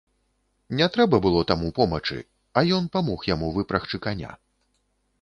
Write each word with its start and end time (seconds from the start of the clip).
Не 0.79 0.87
трэба 0.95 1.19
было 1.25 1.43
таму 1.51 1.69
помачы, 1.81 2.19
а 2.57 2.65
ён 2.81 2.91
памог 2.99 3.31
яму 3.35 3.55
выпрагчы 3.59 4.05
каня. 4.09 4.37